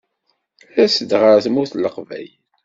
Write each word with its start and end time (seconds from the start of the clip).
As-d 0.83 1.11
ɣer 1.21 1.35
Tmurt 1.45 1.73
n 1.75 1.81
Leqbayel. 1.85 2.33